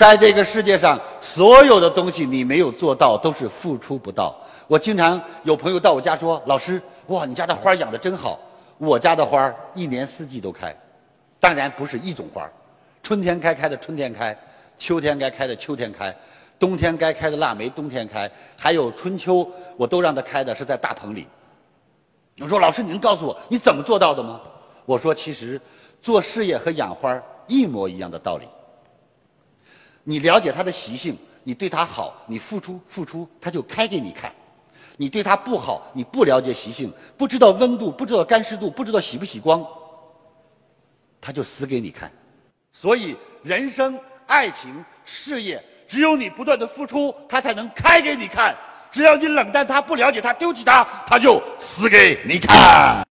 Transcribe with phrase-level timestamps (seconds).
[0.00, 4.34] 在这个世界上，所有的东西你没有做到，都是付出不到。
[4.66, 8.40] 我经常有朋友到我家说：“老师，哇，你家的花养的真好。”
[8.80, 10.74] 我家的花一年四季都开，
[11.38, 12.50] 当然不是一种花，
[13.02, 14.34] 春天该开的春天开，
[14.78, 16.16] 秋天该开的秋天开，
[16.58, 19.46] 冬天该开的腊梅冬天开，还有春秋
[19.76, 21.28] 我都让它开的是在大棚里。
[22.38, 24.40] 我说：“老师，你能告诉我你怎么做到的吗？”
[24.86, 25.60] 我说：“其实
[26.00, 28.48] 做事业和养花一模一样的道理。”
[30.10, 34.28] 你了解它的习性，你对它好，你付出付出，它就开给你看；
[34.96, 39.64] 你对它不好，你不了解习性，不知道温度，不知道干湿度，不知道喜不喜光，
[41.20, 42.10] 它就死给你看。
[42.72, 43.96] 所以，人生、
[44.26, 48.52] 爱情、事业，只有你不断的付出，它才能开给你看；
[48.90, 53.06] 只要你冷淡它，不了解它，丢弃它，它就死给你看。